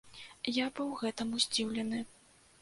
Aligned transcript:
Я 0.55 0.63
быў 0.79 0.89
гэтаму 1.01 1.43
здзіўлены. 1.45 2.01